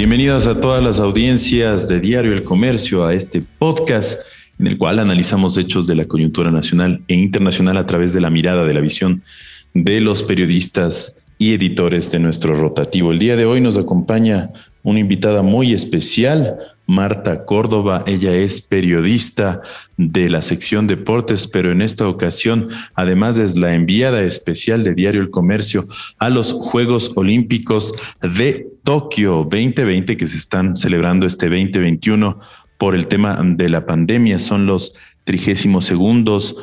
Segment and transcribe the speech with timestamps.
[0.00, 4.18] Bienvenidos a todas las audiencias de Diario El Comercio a este podcast
[4.58, 8.30] en el cual analizamos hechos de la coyuntura nacional e internacional a través de la
[8.30, 9.20] mirada de la visión
[9.74, 13.12] de los periodistas y editores de nuestro rotativo.
[13.12, 14.48] El día de hoy nos acompaña
[14.82, 18.02] una invitada muy especial, Marta Córdoba.
[18.06, 19.60] Ella es periodista
[19.96, 25.20] de la sección deportes, pero en esta ocasión además es la enviada especial de Diario
[25.20, 25.86] El Comercio
[26.18, 32.40] a los Juegos Olímpicos de Tokio 2020 que se están celebrando este 2021
[32.78, 34.38] por el tema de la pandemia.
[34.38, 34.94] Son los
[35.24, 36.56] trigésimos segundos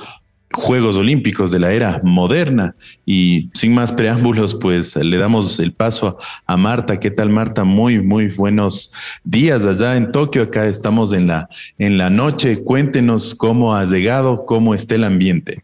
[0.57, 2.75] Juegos Olímpicos de la era moderna.
[3.05, 6.99] Y sin más preámbulos, pues le damos el paso a, Marta.
[6.99, 7.63] ¿Qué tal, Marta?
[7.63, 8.91] Muy, muy buenos
[9.23, 10.43] días allá en Tokio.
[10.43, 12.63] Acá estamos en la, en la noche.
[12.63, 15.63] Cuéntenos cómo has llegado, cómo está el ambiente.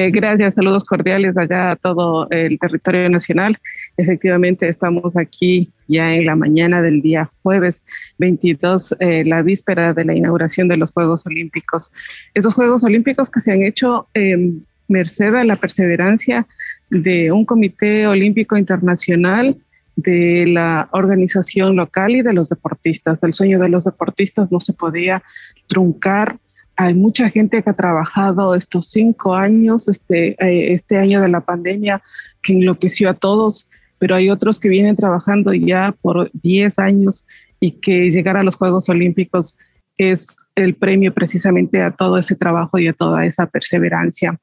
[0.00, 3.58] Eh, gracias, saludos cordiales allá a todo el territorio nacional.
[3.98, 7.84] Efectivamente, estamos aquí ya en la mañana del día jueves
[8.16, 11.92] 22, eh, la víspera de la inauguración de los Juegos Olímpicos.
[12.32, 14.52] Esos Juegos Olímpicos que se han hecho eh,
[14.88, 16.46] merced a la perseverancia
[16.88, 19.58] de un Comité Olímpico Internacional,
[19.96, 23.22] de la organización local y de los deportistas.
[23.22, 25.22] El sueño de los deportistas no se podía
[25.66, 26.38] truncar
[26.80, 31.42] hay mucha gente que ha trabajado estos cinco años, este, eh, este año de la
[31.42, 32.00] pandemia,
[32.42, 37.26] que enloqueció a todos, pero hay otros que vienen trabajando ya por 10 años
[37.60, 39.58] y que llegar a los Juegos Olímpicos
[39.98, 44.40] es el premio precisamente a todo ese trabajo y a toda esa perseverancia.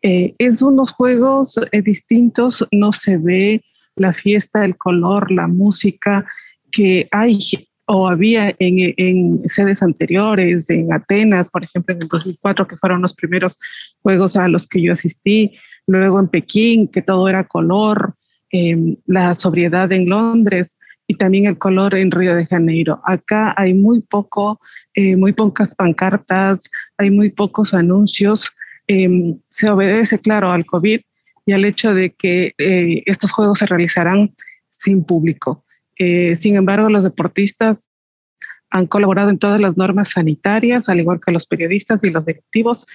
[0.00, 3.64] Eh, es unos juegos eh, distintos, no se ve
[3.96, 6.24] la fiesta, el color, la música
[6.70, 7.36] que hay
[7.92, 13.12] o había en, sedes anteriores, en Atenas, por ejemplo, en el 2004, que fueron los
[13.14, 13.58] primeros
[14.00, 18.14] juegos a los que yo asistí, luego en Pekín, que todo era color,
[18.52, 23.00] em, la sobriedad en Londres y también el color en Río de Janeiro.
[23.04, 24.60] Acá hay muy poco,
[24.94, 28.52] eh, muy pocas pancartas, hay muy pocos anuncios.
[28.86, 31.00] Em, se obedece, claro, al COVID
[31.44, 34.32] y al hecho de que eh, estos juegos se realizarán
[34.68, 35.64] sin público.
[36.02, 37.90] Eh, sin embargo, los deportistas
[38.70, 42.86] han colaborado en todas las normas sanitarias, al igual que los periodistas y los directivos,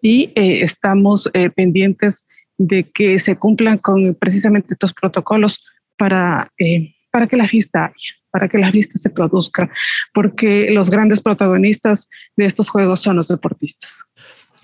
[0.00, 2.24] y eh, estamos eh, pendientes
[2.58, 5.64] de que se cumplan con precisamente estos protocolos
[5.98, 6.52] para,
[7.10, 9.68] para que la fiesta haya, para que la fiesta se produzca,
[10.14, 14.04] porque los grandes protagonistas de estos juegos son los deportistas.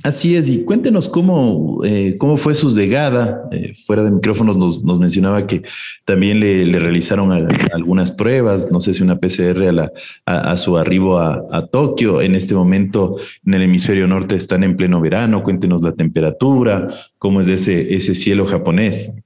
[0.05, 3.49] Así es, y cuéntenos cómo, eh, cómo fue su llegada.
[3.51, 5.63] Eh, fuera de micrófonos nos, mencionaba que
[6.05, 7.33] también le, realizaron
[7.73, 9.93] algunas pruebas, no sé si una PCR a, la,
[10.25, 12.23] a, su arribo a, a, Tokio.
[12.23, 15.43] En este momento en el hemisferio norte están en pleno verano.
[15.43, 16.89] Cuéntenos la temperatura,
[17.19, 19.17] cómo es ese, ese cielo japonés.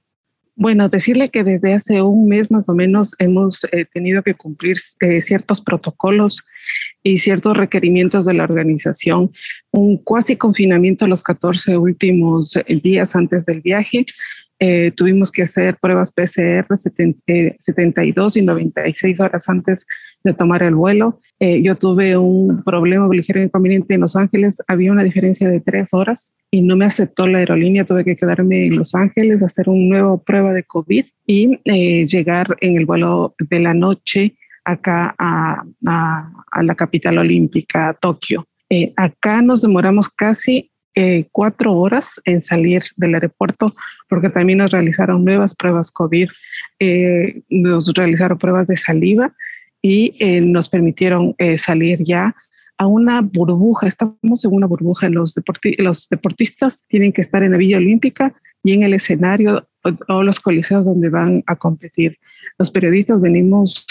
[0.55, 4.77] Bueno, decirle que desde hace un mes más o menos hemos eh, tenido que cumplir
[4.99, 6.43] eh, ciertos protocolos
[7.01, 9.31] y ciertos requerimientos de la organización,
[9.71, 14.05] un cuasi confinamiento los 14 últimos eh, días antes del viaje,
[14.65, 19.85] eh, tuvimos que hacer pruebas PCR 72 y 96 horas antes
[20.23, 21.19] de tomar el vuelo.
[21.41, 24.61] Eh, yo tuve un problema, un ligero inconveniente en Los Ángeles.
[24.69, 27.83] Había una diferencia de tres horas y no me aceptó la aerolínea.
[27.83, 32.55] Tuve que quedarme en Los Ángeles, hacer una nueva prueba de COVID y eh, llegar
[32.61, 38.47] en el vuelo de la noche acá a, a la capital olímpica, Tokio.
[38.95, 43.73] acá nos demoramos casi eh, cuatro horas en salir del aeropuerto
[44.07, 46.29] porque también nos realizaron nuevas pruebas COVID,
[46.79, 49.33] eh, nos realizaron pruebas de saliva
[49.81, 52.35] y eh, nos permitieron salir ya
[52.77, 53.87] a una burbuja.
[53.87, 55.09] Estamos en una burbuja.
[55.09, 55.35] Los,
[55.79, 58.33] los deportistas tienen que estar en la Villa Olímpica
[58.63, 59.67] y en el escenario
[60.07, 62.17] o, los coliseos donde van a competir.
[62.59, 63.85] Los periodistas venimos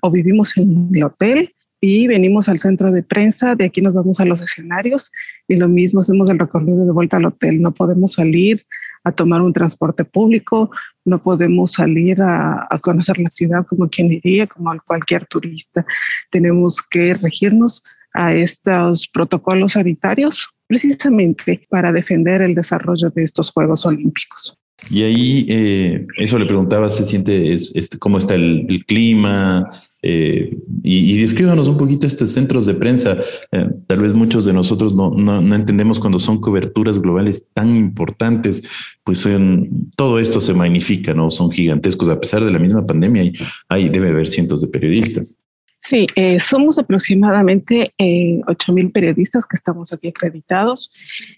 [0.00, 1.52] o vivimos en el hotel
[1.84, 5.12] y venimos al centro de prensa, de aquí nos vamos a los escenarios
[5.46, 7.60] y lo mismo hacemos el recorrido de vuelta al hotel.
[7.60, 8.64] No podemos salir
[9.04, 10.70] a tomar un transporte público,
[11.04, 15.84] no podemos salir a, conocer la ciudad como quien iría, como cualquier turista.
[16.30, 17.82] Tenemos que regirnos
[18.14, 24.58] a estos protocolos sanitarios precisamente para defender el desarrollo de estos Juegos Olímpicos.
[24.88, 27.56] Y ahí, eh, eso le preguntaba, ¿se siente
[27.98, 29.68] cómo está el, el clima?
[30.06, 33.16] Eh, y, y, descríbanos un poquito estos centros de prensa.
[33.52, 38.62] Eh, tal vez muchos de nosotros no, no, entendemos cuando son coberturas globales tan importantes,
[39.02, 41.30] pues son, todo esto se magnifica, ¿no?
[41.30, 42.10] Son gigantescos.
[42.10, 43.32] A pesar de la misma pandemia, hay,
[43.70, 45.38] hay debe haber cientos de periodistas.
[45.80, 50.90] Sí, eh, somos aproximadamente eh, 8.000 periodistas que estamos aquí acreditados.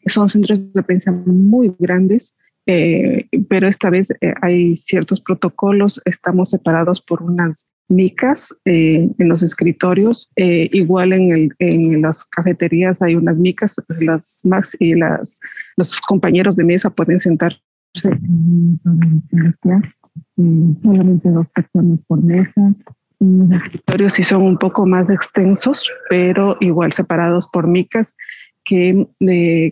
[0.06, 2.34] Son centros de prensa muy grandes.
[2.64, 4.08] Pero esta vez
[4.42, 12.24] hay ciertos protocolos, estamos separados por unas micas en los escritorios, igual en, en, las
[12.24, 15.38] cafeterías hay unas micas, las max y las,
[15.76, 17.60] los compañeros de mesa pueden sentarse
[20.82, 22.74] solamente dos personas por mesa.
[23.18, 28.14] Los escritorios sí son un poco más extensos, pero igual separados por micas
[28.64, 29.06] que,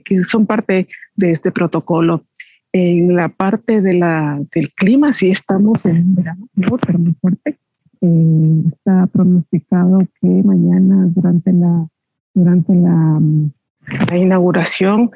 [0.04, 2.24] que son parte de este protocolo.
[2.72, 7.58] En la parte de la, del clima sí estamos en un verano, muy fuerte.
[8.04, 11.88] Eh, está pronosticado que mañana durante la,
[12.34, 13.18] durante la,
[14.10, 15.10] la inauguración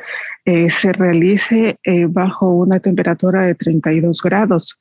[0.47, 4.81] eh, se realice eh, bajo una temperatura de 32 grados.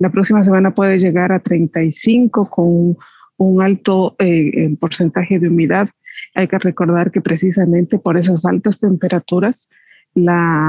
[0.00, 2.96] La próxima semana puede llegar a 35 con
[3.36, 5.88] un alto eh, porcentaje de humedad.
[6.34, 9.68] Hay que recordar que precisamente por esas altas temperaturas,
[10.14, 10.66] la,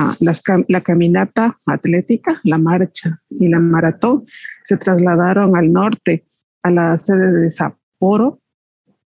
[0.67, 4.21] la caminata atlética, la marcha y la maratón
[4.65, 6.25] se trasladaron al norte,
[6.65, 8.39] a la sede de Sapporo,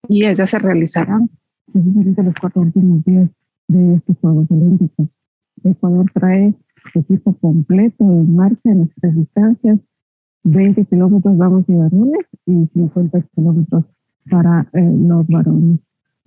[0.08, 1.30] y allá se realizarán
[1.72, 3.30] precisamente los cuatro últimos días
[3.68, 5.06] de estos Juegos Olímpicos.
[5.62, 6.54] Ecuador trae
[6.94, 9.78] equipo completo en marcha en las tres distancias,
[10.42, 13.84] 20 kilómetros vamos y varones y 50 kilómetros
[14.28, 15.78] para eh, los varones.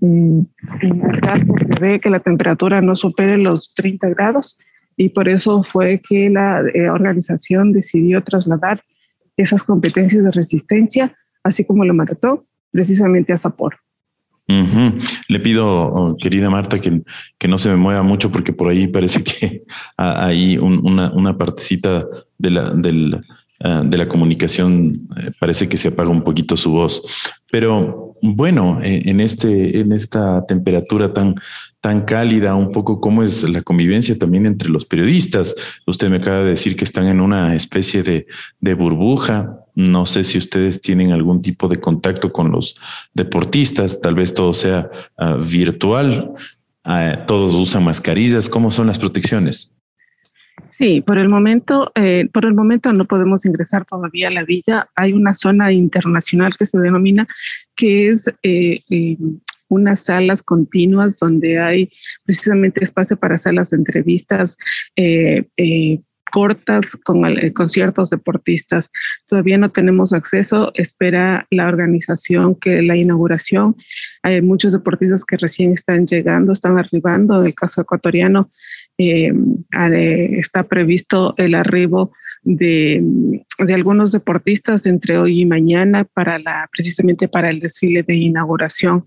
[0.02, 0.46] Eh,
[0.82, 4.58] en el caso se ve que la temperatura no supere los 30 grados
[4.96, 8.82] y por eso fue que la eh, organización decidió trasladar
[9.42, 12.42] esas competencias de resistencia, así como la maratón,
[12.72, 13.78] precisamente a Sapporo.
[15.28, 17.04] Le pido, oh, querida Marta, que,
[17.38, 19.64] que, no se me mueva mucho porque por ahí parece que
[19.98, 22.04] hay una, una partecita
[22.40, 22.74] de la,
[23.62, 27.02] Ah, de la comunicación eh, parece que se apaga un poquito su voz.
[27.52, 31.36] Pero bueno, eh, en, este, en esta temperatura tan,
[31.82, 35.56] tan cálida, un poco cómo es la convivencia también entre los periodistas.
[35.88, 38.28] Usted me acaba de decir que están en una especie de,
[38.60, 39.60] de burbuja.
[39.76, 42.76] No sé si ustedes tienen algún tipo de contacto con los
[43.14, 46.34] deportistas, tal vez todo sea ah, virtual,
[46.84, 48.50] ah, todos usan mascarillas.
[48.50, 49.74] ¿Cómo son las protecciones?
[50.68, 54.90] Sí, por el momento, eh, por el momento no podemos ingresar todavía a la villa.
[54.96, 57.28] Hay una zona internacional que se denomina,
[57.80, 59.18] que es eh, eh,
[59.70, 61.90] unas salas continuas donde hay
[62.26, 64.58] precisamente espacio para salas de entrevistas
[66.32, 67.24] cortas con,
[67.54, 68.92] con, ciertos deportistas.
[69.28, 73.76] Todavía no tenemos acceso, espera la organización que la inauguración.
[74.22, 77.40] Hay muchos deportistas que recién están llegando, están arribando.
[77.40, 78.52] En el caso ecuatoriano,
[79.00, 79.32] eh,
[80.38, 82.12] está previsto el arribo
[82.44, 83.04] de,
[83.58, 89.06] algunos deportistas entre hoy y mañana para la, precisamente para el desfile de inauguración.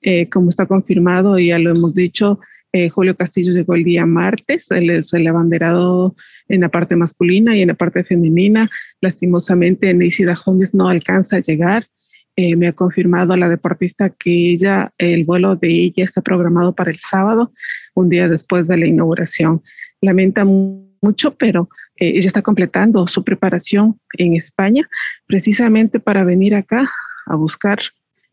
[0.00, 2.40] Eh, como está confirmado, ya lo hemos dicho,
[2.72, 6.16] eh, Julio Castillo llegó el día martes, él es el abanderado
[6.48, 8.70] en la parte masculina y en la parte femenina.
[9.02, 11.86] Lastimosamente, Neisida Holmes no alcanza a llegar.
[12.34, 16.90] Eh, me ha confirmado la deportista que ella, el vuelo de ella está programado para
[16.90, 17.52] el sábado,
[17.94, 19.62] un día después de la inauguración.
[20.00, 20.91] Lamenta mucho,
[21.38, 24.88] pero eh, ella está completando su preparación en España
[25.26, 26.90] precisamente para venir acá
[27.26, 27.78] a buscar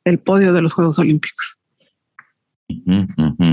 [0.06, 1.57] el podio de los Juegos Olímpicos.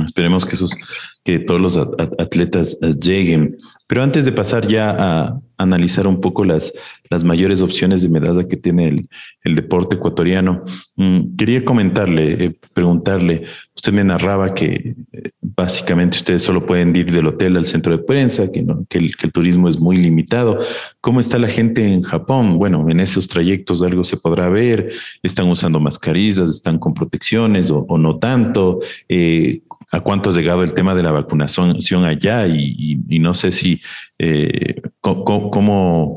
[0.04, 0.76] Esperemos que esos,
[1.24, 1.76] que todos los
[2.18, 3.56] atletas eh, lleguen.
[3.86, 6.72] Pero antes de pasar ya a analizar un poco las,
[7.08, 9.08] las mayores opciones de medalla que tiene el,
[9.42, 10.64] el deporte ecuatoriano,
[10.96, 17.12] mm, quería comentarle, eh, preguntarle, usted me narraba que eh, básicamente ustedes solo pueden ir
[17.12, 20.58] del hotel al centro de prensa, que, no, que, el, turismo es muy limitado.
[21.00, 22.58] ¿Cómo está la gente en Japón?
[22.58, 24.90] Bueno, en esos trayectos algo se podrá ver,
[25.22, 28.80] están usando mascarillas, están con protecciones o, o no tanto.
[29.08, 29.60] Eh,
[29.92, 33.80] a cuánto ha llegado el tema de la vacunación allá y, no sé si
[34.18, 35.50] eh, cómo,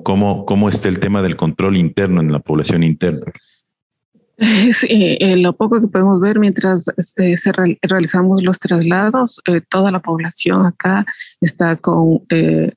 [0.03, 3.31] cómo, cómo, está el tema del control interno en la población interna.
[4.71, 9.91] Sí, eh, lo poco que podemos ver mientras este, se realizamos los traslados, eh, toda
[9.91, 11.05] la población acá
[11.41, 12.21] está con,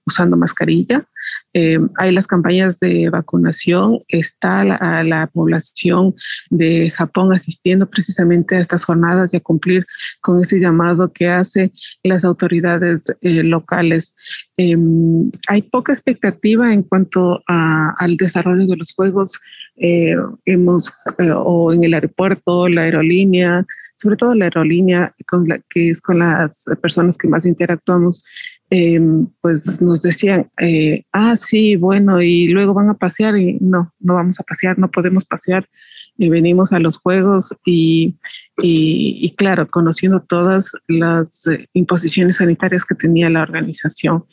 [0.05, 1.07] usando mascarilla.
[1.55, 6.15] Eh, hay las campañas de vacunación, está la, la, población
[6.49, 9.87] de Japón asistiendo precisamente a estas jornadas y a cumplir
[10.21, 11.73] con ese llamado que hace
[12.03, 14.15] las autoridades eh, locales.
[14.57, 19.39] Em, hay poca expectativa en cuanto al desarrollo de los juegos.
[19.77, 20.15] Eh,
[20.47, 20.93] hemos,
[21.37, 26.19] o en el aeropuerto, la aerolínea, sobre todo la aerolínea, con la, que es con
[26.19, 28.25] las personas que más interactuamos,
[28.75, 33.93] Em, pues nos decían, eh, ah, sí, bueno, y luego van a pasear y no,
[34.01, 35.69] no vamos a pasear, no podemos pasear
[36.17, 38.15] y venimos a los juegos y,
[38.63, 44.25] y, claro, conociendo todas las eh, imposiciones sanitarias que tenía la organización.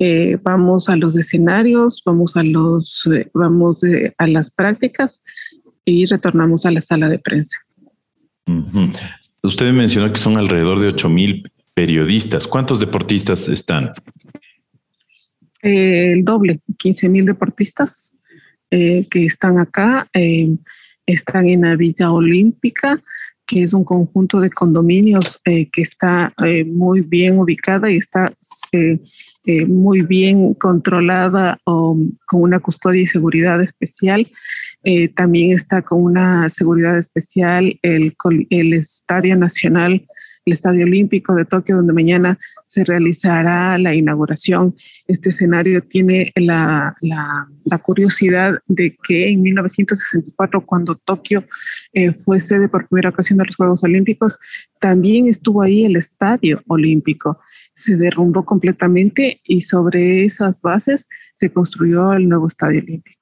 [0.00, 3.02] Eh, vamos a los escenarios, vamos a los,
[3.34, 3.82] vamos
[4.16, 5.22] a las prácticas
[5.84, 7.58] y retornamos a la sala de prensa.
[9.42, 12.46] Usted mencionó que son alrededor de 8 mil periodistas.
[12.46, 13.90] ¿Cuántos deportistas están?
[15.62, 18.12] Eh, el doble, 15 mil deportistas
[18.70, 20.06] eh, que están acá.
[20.14, 20.46] Eh,
[21.06, 23.02] están en la Villa Olímpica,
[23.48, 26.32] que es un conjunto de condominios que está
[26.66, 28.32] muy bien ubicada y está
[29.66, 34.24] muy bien controlada con una custodia y seguridad especial.
[35.16, 38.14] también está con una seguridad especial el,
[38.50, 40.06] el Estadio Nacional
[40.44, 44.74] el Estadio Olímpico de Tokio, donde mañana se realizará la inauguración.
[45.06, 46.96] Este escenario tiene la,
[47.82, 51.44] curiosidad de que en 1964, cuando Tokio
[51.92, 54.38] eh, fue sede por primera ocasión de los Juegos Olímpicos,
[54.80, 57.38] también estuvo ahí el Estadio Olímpico.
[57.74, 63.21] Se derrumbó completamente y sobre esas bases se construyó el nuevo Estadio Olímpico.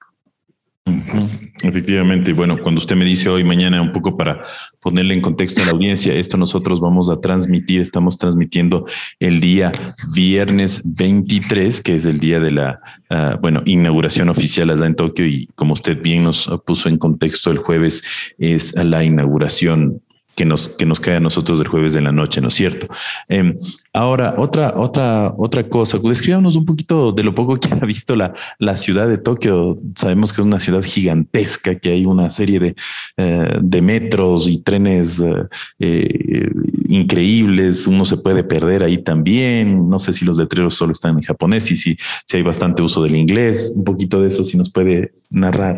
[1.63, 4.41] Efectivamente, bueno, cuando usted me dice hoy, mañana, un poco para
[4.81, 8.87] ponerle en contexto a la audiencia, esto nosotros vamos a transmitir, estamos transmitiendo
[9.19, 9.73] el día
[10.15, 15.27] viernes 23, que es el día de la, ah, bueno, inauguración oficial allá en Tokio
[15.27, 18.03] y como usted bien nos puso en contexto, el jueves
[18.39, 20.01] es la inauguración
[20.35, 22.89] que nos, que nos cae a nosotros el jueves de la noche, ¿no es cierto?
[23.29, 23.53] Em,
[23.93, 28.35] ahora, otra, otra, otra cosa, describamos un poquito de lo poco que ha visto la,
[28.59, 29.79] la ciudad de Tokio.
[29.97, 32.77] Sabemos que es una ciudad gigantesca, que hay una serie de,
[33.17, 36.51] eh, de metros y trenes eh, eh,
[36.89, 39.89] increíbles, uno se puede perder ahí también.
[39.89, 43.03] No sé si los letreros solo están en japonés y si, si hay bastante uso
[43.03, 45.77] del inglés, un poquito de eso, si nos puede narrar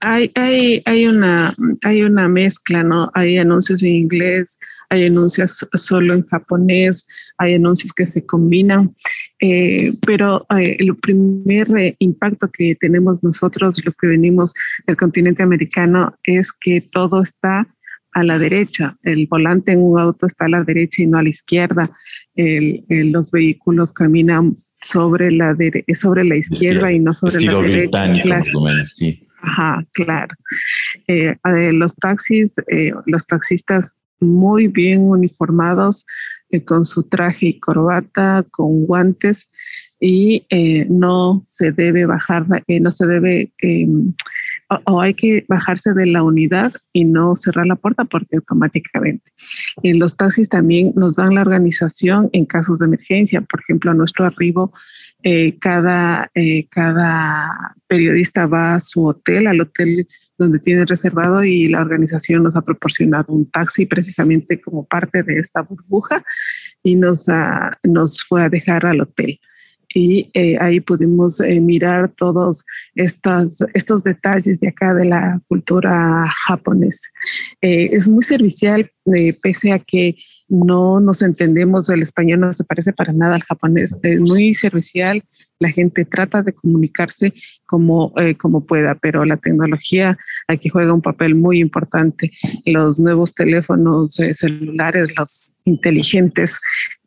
[0.00, 3.10] hay, hay, hay, una, hay una mezcla, ¿no?
[3.14, 4.58] Hay anuncios en inglés,
[4.94, 7.06] hay anuncios solo en japonés,
[7.38, 8.92] hay anuncios que se combinan,
[9.40, 14.52] eh, pero eh, el primer eh, impacto que tenemos nosotros, los que venimos
[14.86, 17.66] del continente americano, es que todo está
[18.12, 18.96] a la derecha.
[19.02, 21.90] El volante en un auto está a la derecha y no a la izquierda.
[22.34, 25.56] los vehículos caminan sobre la,
[25.94, 28.12] sobre la izquierda y no sobre la derecha.
[28.86, 29.24] sí.
[29.44, 30.34] Ajá, claro.
[31.06, 31.36] Eh,
[31.72, 36.04] los taxis, eh, los taxistas muy bien uniformados,
[36.50, 39.48] eh, con su traje y corbata, con guantes,
[40.00, 40.46] y
[40.90, 44.12] no se debe bajar, no se debe, em,
[44.86, 49.32] o, hay que bajarse de la unidad y no cerrar la puerta porque automáticamente.
[49.82, 53.40] los taxis también nos dan la organización en casos de emergencia.
[53.40, 54.72] Por ejemplo, a nuestro arribo
[55.26, 60.06] eh, cada, eh, cada periodista va a su hotel, al hotel
[60.38, 65.38] donde tiene reservado y la organización nos ha proporcionado un taxi precisamente como parte de
[65.38, 66.24] esta burbuja
[66.82, 67.26] y nos,
[67.82, 69.40] nos fue a dejar al hotel.
[69.96, 72.64] Y eh, ahí pudimos mirar todos
[72.96, 77.06] estos, estos detalles de acá de la cultura japonesa.
[77.60, 78.90] es muy servicial,
[79.40, 80.16] pese a que
[80.48, 85.22] no nos entendemos, el español no se parece para nada al japonés, es muy servicial,
[85.58, 87.32] la gente trata de comunicarse
[87.66, 92.30] como, eh, como pueda, pero la tecnología aquí juega un papel muy importante.
[92.66, 96.60] Los nuevos teléfonos eh, celulares, los inteligentes,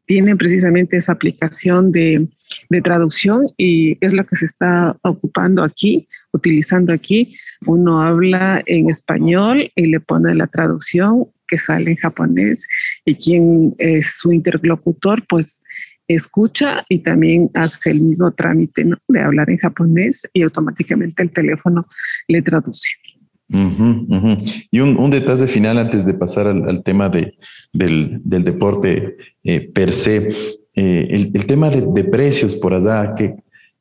[0.06, 2.28] tienen precisamente esa aplicación de,
[2.70, 7.36] de, traducción y es lo que se está ocupando aquí, utilizando aquí.
[7.66, 12.66] Uno habla en español y le pone la traducción que sale en japonés
[13.06, 15.62] y quien es su interlocutor, pues
[16.08, 21.86] escucha y también hace el mismo trámite de hablar en japonés y automáticamente el teléfono
[22.28, 22.90] le traduce.
[23.50, 27.36] Y un, detalle final antes de pasar al, tema de,
[27.72, 30.30] del, deporte eh, per se.
[30.76, 33.36] Eh, el, tema de, precios por allá, ¿qué,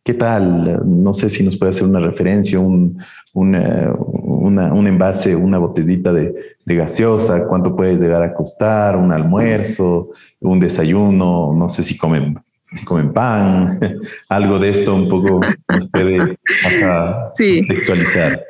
[0.04, 0.82] ¿qué tal?
[0.86, 2.98] No sé si nos puede hacer una referencia, un,
[3.34, 11.54] un envase, una botellita de, gaseosa, cuánto puede llegar a costar, un almuerzo, un desayuno,
[11.54, 12.36] no sé si comen,
[12.72, 13.78] si comen pan,
[14.28, 18.42] algo de esto un poco nos puede hasta sexualizar.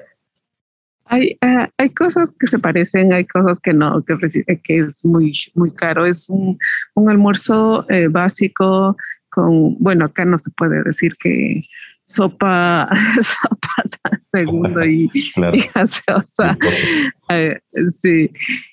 [1.09, 4.15] Hay, ah, hay cosas que se parecen, hay cosas que no, que,
[4.65, 6.05] que es muy, muy caro.
[6.05, 6.59] Es un,
[7.09, 8.97] almuerzo eh, básico
[9.31, 11.63] con, bueno, acá no se puede decir que
[12.07, 12.89] sopa,
[13.21, 13.67] sopa
[14.25, 15.11] segundo y,
[15.75, 16.57] gaseosa.
[17.29, 17.59] Eh,
[17.91, 18.31] sí.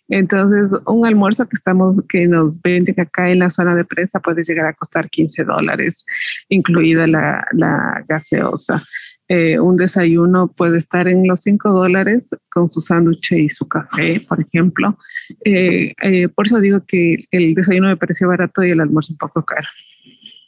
[0.09, 4.43] Entonces, un almuerzo que estamos, que nos venden acá en la zona de prensa puede
[4.43, 6.05] llegar a costar 15 dólares,
[6.49, 8.83] incluida la, gaseosa.
[9.29, 14.21] Eh, un desayuno puede estar en los 5 dólares con su sándwich y su café,
[14.27, 14.97] por ejemplo.
[15.45, 15.93] Eh,
[16.35, 19.67] por eso digo que el desayuno me pareció barato y el almuerzo un poco caro.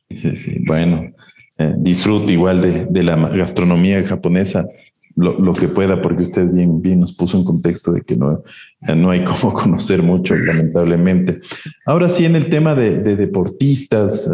[0.09, 1.11] Sí, sí, bueno,
[1.57, 4.67] eh, disfruto igual de, la gastronomía japonesa.
[5.15, 8.43] lo, que pueda, porque usted bien, bien nos puso en contexto de que no,
[8.81, 11.39] no hay cómo conocer mucho, lamentablemente.
[11.85, 14.29] Ahora sí, en el tema de, deportistas,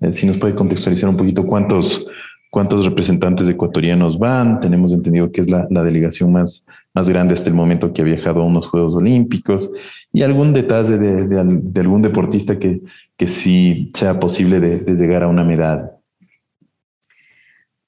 [0.00, 2.06] eh, si nos puede contextualizar un poquito cuántos,
[2.50, 4.60] cuántos representantes ecuatorianos van.
[4.60, 8.40] Tenemos entendido que es la, delegación más, más grande hasta el momento que ha viajado
[8.40, 9.70] a unos Juegos Olímpicos
[10.14, 12.80] y algún detalle de, algún deportista que,
[13.18, 15.93] que sí sea posible de llegar a una medalla.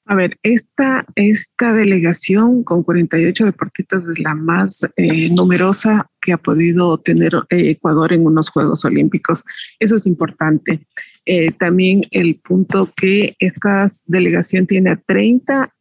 [0.08, 6.36] A ver, esta, esta delegación con 48 deportistas es la más eh, numerosa que ha
[6.36, 9.42] podido tener eh, Ecuador en unos Juegos Olímpicos.
[9.80, 10.86] Eso es importante.
[11.24, 15.72] Eh, también el punto que esta delegación tiene a 30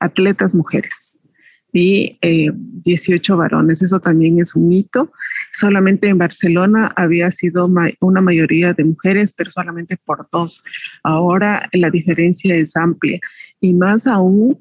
[0.00, 1.22] atletas mujeres
[1.70, 3.82] y 18 varones.
[3.82, 5.12] Eso también es un hito
[5.54, 7.70] Solamente en Barcelona había sido
[8.00, 10.64] una mayoría de mujeres, pero solamente por dos.
[11.04, 13.20] Ahora la diferencia es amplia
[13.60, 14.58] y más aún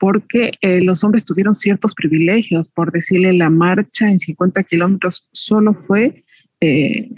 [0.00, 5.74] porque eh, los hombres tuvieron ciertos privilegios, por decirle, la marcha en 50 kilómetros solo
[5.74, 6.24] fue
[6.60, 7.08] eh,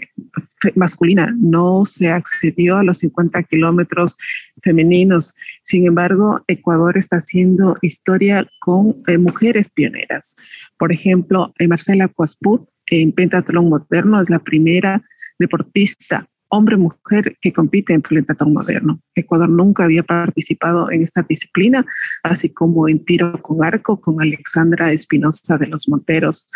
[0.75, 4.19] masculina, no se accedió a los 50 kilómetros
[4.67, 5.33] femeninos.
[5.65, 10.37] Sin embargo, Ecuador está haciendo historia con eh, mujeres pioneras.
[10.77, 15.03] Por ejemplo, Marcela Cuasput en pentatlón moderno es la primera
[15.39, 18.99] deportista hombre-mujer que compite en pentatlón moderno.
[19.17, 21.85] Ecuador nunca había participado en esta disciplina,
[22.23, 26.47] así como en tiro con arco con Alexandra Espinosa de los Monteros.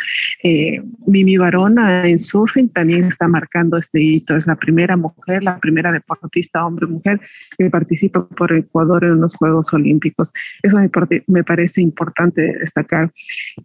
[0.43, 4.37] Eh, Mimi Barona en surfing también está marcando este hito.
[4.37, 7.21] Es la primera mujer, la primera deportista hombre-mujer
[7.57, 10.33] que participa por Ecuador en los Juegos Olímpicos.
[10.63, 10.79] Eso
[11.27, 13.11] me, parece importante destacar.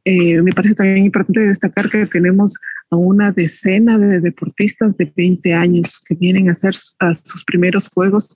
[0.06, 2.58] Eh, me parece también importante destacar que tenemos
[2.92, 8.34] a una decena de deportistas de 20 años que vienen a hacer sus primeros Juegos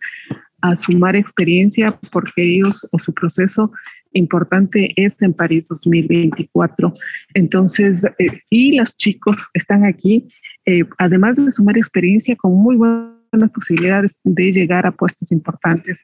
[0.61, 3.71] a sumar experiencia porque ellos o su proceso
[4.13, 6.93] importante es en París 2024.
[7.33, 10.27] Entonces, eh, y los chicos están aquí,
[10.65, 16.03] eh, además de sumar experiencia con muy buenas posibilidades de llegar a puestos importantes.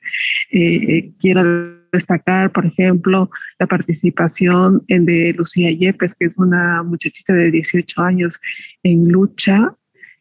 [0.52, 7.52] Eh, quiero destacar, por ejemplo, la participación de Lucía Yepes, que es una muchachita de
[7.52, 8.40] 18 años
[8.84, 9.76] en lucha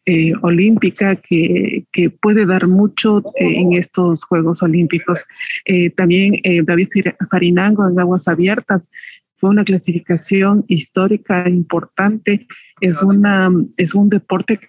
[0.07, 5.25] eh, olímpica que, que, puede dar mucho eh, en estos Juegos Olímpicos.
[5.65, 6.89] Eh, también David
[7.31, 8.91] Farinango en aguas abiertas
[9.33, 12.45] fue una clasificación histórica importante.
[12.81, 14.59] Es, una, es un deporte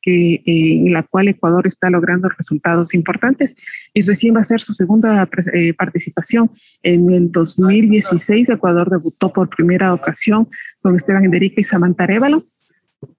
[0.00, 3.56] que en la cual Ecuador está logrando resultados importantes
[3.94, 5.28] y recién va a ser su segunda
[5.76, 6.50] participación.
[6.84, 10.46] En el 2016 Ecuador debutó por primera ocasión
[10.82, 12.42] con Esteban Enderica y Samantha Arevalo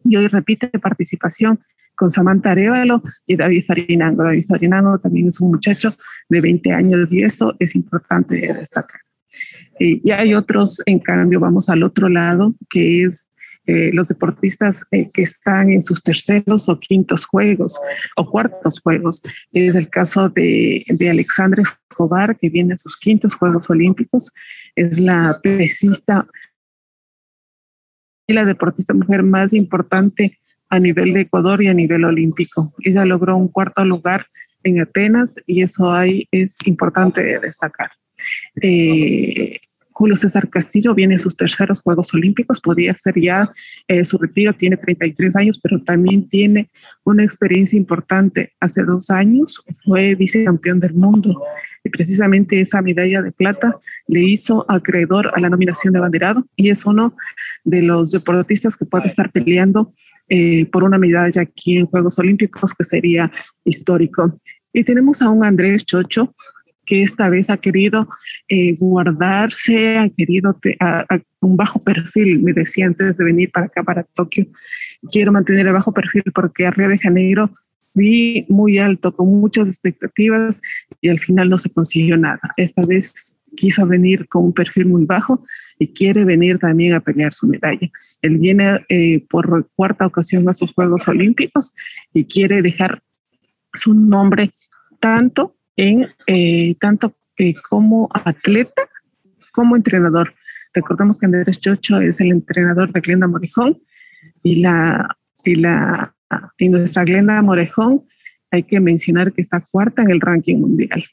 [0.03, 1.59] y hoy repite participación
[1.95, 4.23] con Samantha Arevalo y David Farinango.
[4.23, 5.95] David Farinango también es un muchacho
[6.29, 9.01] de 20 años y eso es importante destacar.
[9.79, 13.27] y hay otros, en cambio, vamos al otro lado, que es
[13.65, 17.79] eh, los deportistas eh, que están en sus terceros o quintos juegos
[18.17, 19.21] o cuartos juegos.
[19.53, 24.31] Es el caso de, de Alexandra Escobar, que viene a sus quintos Juegos Olímpicos.
[24.75, 26.27] Es la pesista
[28.27, 30.37] y la deportista mujer más importante
[30.69, 32.71] a nivel de Ecuador y a nivel olímpico.
[32.83, 34.27] Ella logró un cuarto lugar
[34.63, 37.91] en Atenas y eso ahí es importante destacar.
[38.61, 39.59] Eh,
[39.93, 43.49] Julio César Castillo viene a sus terceros Juegos Olímpicos, podría ser ya
[43.87, 46.69] eh, su retiro, tiene 33 años, pero también tiene
[47.03, 48.53] una experiencia importante.
[48.59, 51.41] Hace dos años fue vicecampeón del mundo
[51.83, 53.77] y precisamente esa medalla de plata
[54.07, 57.15] le hizo acreedor a la nominación de banderado y es uno
[57.63, 59.93] de los deportistas que puede estar peleando
[60.29, 63.31] eh, por una medalla aquí en Juegos Olímpicos que sería
[63.65, 64.39] histórico.
[64.71, 66.33] Y tenemos a un Andrés Chocho,
[66.85, 68.07] que esta vez ha querido
[68.49, 70.57] eh, guardarse, ha querido
[71.41, 74.45] un bajo perfil, me decía antes de venir para acá, para Tokio,
[75.11, 77.49] quiero mantener el bajo perfil porque a Río de Janeiro
[77.93, 80.61] fui muy alto, con muchas expectativas
[81.01, 82.41] y al final no se consiguió nada.
[82.57, 85.43] Esta vez quiso venir con un perfil muy bajo
[85.79, 87.89] y quiere venir también a pelear su medalla.
[88.21, 91.73] Él viene eh, por cuarta ocasión a sus Juegos Olímpicos
[92.13, 93.01] y quiere dejar
[93.73, 94.51] su nombre
[94.99, 98.83] tanto en eh, tanto eh, como atleta
[99.51, 100.33] como entrenador.
[100.73, 103.81] Recordemos que Andrés Chocho es el entrenador de Glenda Morejón
[104.41, 106.15] y la y la
[106.57, 108.03] y nuestra Glenda Morejón
[108.49, 111.03] hay que mencionar que está cuarta en el ranking mundial.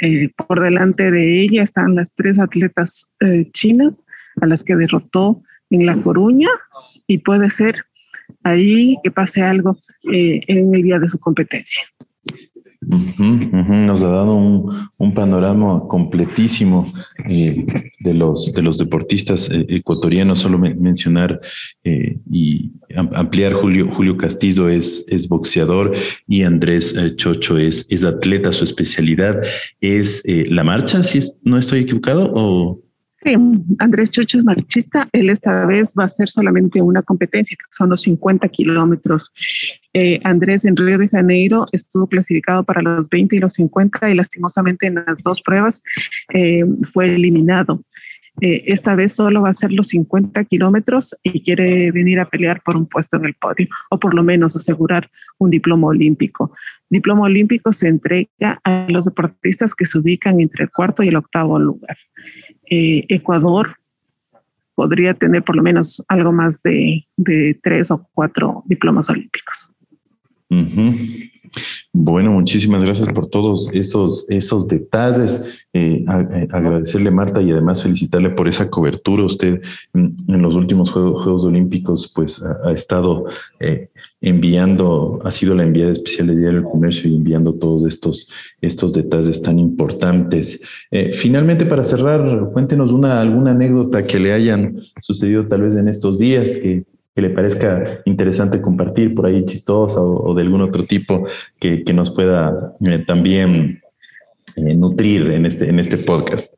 [0.00, 3.14] Eh, por delante de ella están las tres atletas
[3.52, 4.04] chinas
[4.40, 6.48] a las que derrotó en La Coruña
[7.06, 7.84] y puede ser
[8.44, 11.82] ahí que pase algo en el día de su competencia.
[12.90, 16.92] Nos ha dado un, panorama completísimo
[17.28, 17.64] eh,
[18.00, 20.40] de, los, de los deportistas eh, ecuatorianos.
[20.40, 21.40] Solo mencionar
[21.84, 25.94] eh, y ampliar, Julio, Julio Castillo es, es boxeador
[26.26, 28.52] y Andrés Chocho es, es atleta.
[28.52, 29.40] Su especialidad
[29.80, 32.80] es la marcha, si no estoy equivocado, o
[33.22, 33.34] Sí,
[33.80, 35.06] Andrés Chocho es marchista.
[35.12, 39.30] Él esta vez va a hacer solamente una competencia, que son los 50 kilómetros.
[39.92, 44.14] Eh, Andrés en Río de Janeiro estuvo clasificado para los 20 y los 50 y
[44.14, 45.82] lastimosamente en las dos pruebas
[46.32, 47.84] eh, fue eliminado.
[48.40, 52.62] Eh, esta vez solo va a hacer los 50 kilómetros y quiere venir a pelear
[52.62, 56.54] por un puesto en el podio o por lo menos asegurar un diploma olímpico.
[56.88, 61.16] Diploma olímpico se entrega a los deportistas que se ubican entre el cuarto y el
[61.16, 61.98] octavo lugar.
[62.70, 63.68] Eh, Ecuador
[64.74, 67.04] podría tener por lo menos algo más de,
[67.62, 69.70] tres o cuatro diplomas olímpicos.
[71.92, 75.44] Bueno, muchísimas gracias por todos esos, esos detalles.
[75.72, 79.24] Eh, eh, agradecerle, Marta, y además felicitarle por esa cobertura.
[79.24, 79.60] Usted
[79.92, 83.24] en, los últimos Juegos, Olímpicos, pues ha, estado
[84.20, 88.28] enviando, ha sido la enviada especial de Diario del Comercio y enviando todos estos,
[88.60, 90.60] estos detalles tan importantes.
[90.90, 95.88] Eh, finalmente, para cerrar, cuéntenos una, alguna anécdota que le hayan sucedido tal vez en
[95.88, 96.84] estos días que,
[97.16, 101.26] le parezca interesante compartir por ahí, chistosa o, de algún otro tipo
[101.58, 103.82] que, nos pueda eh, también
[104.56, 106.54] eh, nutrir en este, en este podcast.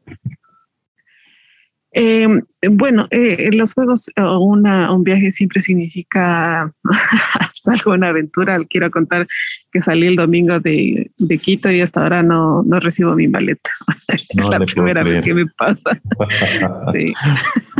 [1.94, 2.26] Eh,
[2.70, 6.72] bueno, eh, los juegos o un viaje siempre significa
[7.66, 8.58] algo, una aventura.
[8.68, 9.26] Quiero contar
[9.72, 13.70] que salí el domingo de, Quito y hasta ahora no, no recibo mi maleta.
[14.08, 15.80] es la primera vez que me pasa.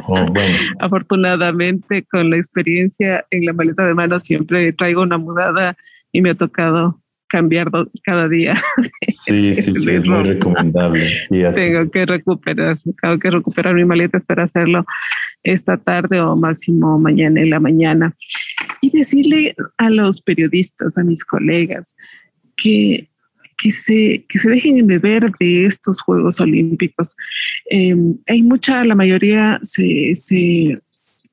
[0.08, 0.26] Oh,
[0.80, 5.76] Afortunadamente, con la experiencia en la maleta de mano siempre traigo una mudada
[6.10, 7.01] y me ha tocado
[7.32, 7.70] cambiar
[8.04, 8.54] cada día.
[9.24, 11.08] Sí, sí, sí es muy recomendable.
[11.54, 14.84] tengo que recuperar, tengo que recuperar mi maleta para hacerlo
[15.44, 18.12] esta tarde o máximo mañana en la mañana.
[18.80, 21.94] Y decirle a los periodistas, a mis colegas,
[22.56, 23.08] que
[23.58, 27.14] que se, que se dejen beber de estos Juegos Olímpicos.
[27.70, 30.76] Em, hay mucha, la mayoría se, se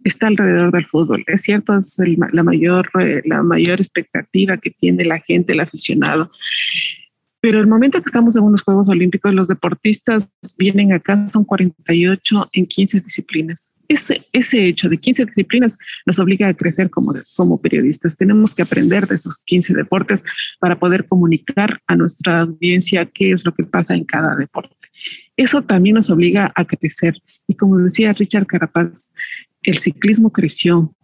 [0.03, 1.23] está alrededor del fútbol.
[1.27, 1.97] Es cierto, es
[2.31, 6.31] la, mayor, eh, la mayor expectativa que tiene la gente, el aficionado.
[7.41, 12.49] Pero el momento que estamos en unos Juegos Olímpicos, los deportistas vienen acá, son 48
[12.51, 13.71] en 15 disciplinas.
[13.87, 18.17] Ese, ese hecho de 15 disciplinas nos obliga a crecer como, como periodistas.
[18.17, 20.25] Tenemos que aprender de esos 15 deportes
[20.59, 24.75] para poder comunicar a nuestra audiencia qué es lo que pasa en cada deporte.
[25.37, 27.15] Eso también nos obliga a crecer.
[27.47, 29.11] Y como decía Richard Carapaz,
[29.63, 30.95] el ciclismo creció.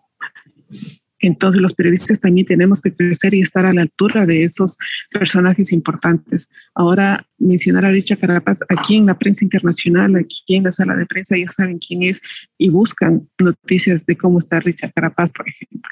[1.20, 4.78] Entonces los periodistas también tenemos que crecer y estar a la altura de esos
[5.12, 6.50] personajes importantes.
[6.76, 11.06] Ahora mencionar a Richard Carapaz aquí en la prensa internacional, aquí en la sala de
[11.06, 12.22] prensa, ya saben quién es
[12.58, 15.90] y buscan noticias de cómo está Richard Carapaz, por ejemplo.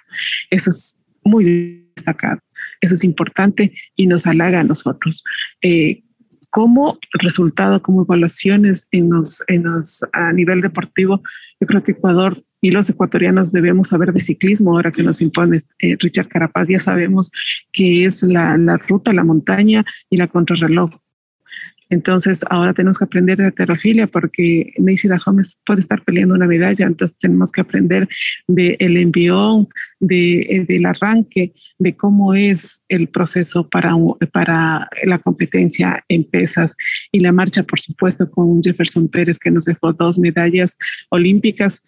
[0.49, 2.39] Eso es muy destacado.
[2.81, 5.23] Eso es importante y nos halaga a nosotros.
[5.61, 6.03] Eh,
[6.49, 11.23] como resultado, como evaluaciones en los, en los, a nivel deportivo,
[11.59, 15.57] yo creo que Ecuador y los ecuatorianos debemos saber de ciclismo ahora que nos impone
[15.79, 16.69] eh, Richard Carapaz.
[16.69, 17.29] Ya sabemos
[17.73, 20.89] que es la, la ruta, la montaña y la contrarreloj.
[21.89, 26.85] Entonces, ahora tenemos que aprender de terrofilia porque Macy Holmes puede estar peleando una medalla,
[26.85, 28.07] entonces tenemos que aprender
[28.47, 29.67] del el envión,
[29.99, 33.93] de, eh, del arranque, de cómo es el proceso para,
[34.31, 36.77] para la competencia en pesas
[37.11, 40.77] y la marcha, por supuesto, con Jefferson Pérez, que nos dejó dos medallas
[41.09, 41.83] olímpicas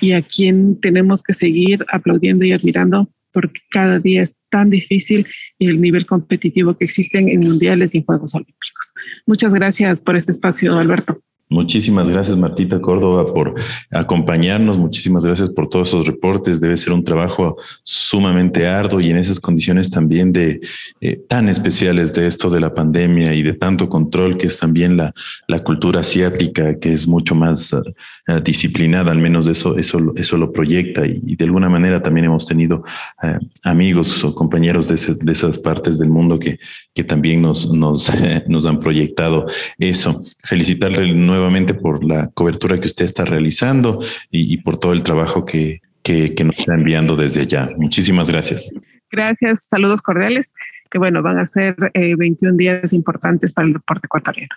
[0.00, 5.26] y a quien tenemos que seguir aplaudiendo y admirando porque cada día es tan difícil
[5.58, 8.94] el nivel competitivo que existen en mundiales y en Juegos Olímpicos.
[9.26, 11.22] Muchas gracias por este espacio, Alberto.
[11.50, 13.54] Muchísimas gracias, Martita Córdoba, por
[13.90, 14.76] acompañarnos.
[14.76, 16.60] Muchísimas gracias por todos esos reportes.
[16.60, 20.60] Debe ser un trabajo sumamente arduo y en esas condiciones también de
[21.00, 24.98] eh, tan especiales de esto de la pandemia y de tanto control que es también
[24.98, 25.14] la,
[25.64, 27.82] cultura asiática, que es mucho más uh,
[28.44, 31.06] disciplinada, al menos eso, eso, eso lo proyecta.
[31.06, 32.84] Y, de alguna manera también hemos tenido
[33.22, 36.58] uh, amigos o compañeros de, de, esas partes del mundo que,
[36.94, 38.10] que también nos, nos,
[38.48, 39.46] nos han proyectado
[39.78, 40.22] eso.
[40.44, 45.44] Felicitarle nuevo nuevamente por la cobertura que usted está realizando y, por todo el trabajo
[45.44, 45.80] que,
[46.44, 47.68] nos está enviando desde allá.
[47.76, 48.72] Muchísimas gracias.
[49.10, 50.54] Gracias, saludos cordiales,
[50.90, 54.54] que bueno, van a ser 21 eh, días importantes para el deporte ecuatoriano.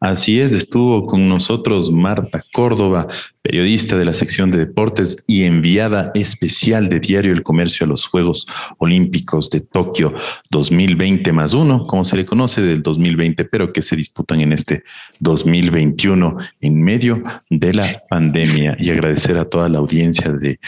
[0.00, 3.08] Así es, estuvo con nosotros Marta Córdoba,
[3.42, 8.06] periodista de la sección de deportes y enviada especial de Diario El Comercio a los
[8.06, 8.46] Juegos
[8.78, 10.12] Olímpicos de Tokio
[10.50, 14.84] 2020 más uno, como se le conoce del 2020, pero que se disputan en este
[15.20, 18.76] 2021 en medio de la pandemia.
[18.78, 20.58] Y agradecer a toda la audiencia de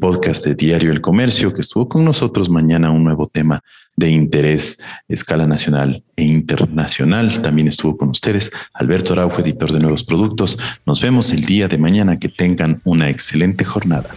[0.00, 3.62] podcast de Diario El Comercio que estuvo con nosotros mañana un nuevo tema
[3.96, 4.78] de interés
[5.08, 7.42] escala nacional e internacional.
[7.42, 10.58] También estuvo con ustedes Alberto Araujo, editor de nuevos productos.
[10.84, 12.18] Nos vemos el día de mañana.
[12.18, 14.10] Que tengan una excelente jornada.